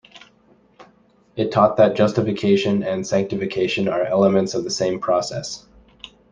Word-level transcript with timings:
It 1.35 1.51
taught 1.51 1.77
that 1.77 1.95
justification 1.95 2.81
and 2.81 3.05
sanctification 3.05 3.87
are 3.87 4.01
elements 4.03 4.55
of 4.55 4.63
the 4.63 4.71
same 4.71 4.99
process. 4.99 5.67